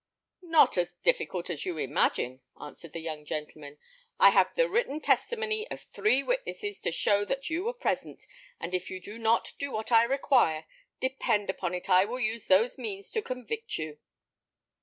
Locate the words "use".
12.19-12.47